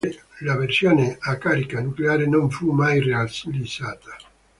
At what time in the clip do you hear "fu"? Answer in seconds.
2.49-2.71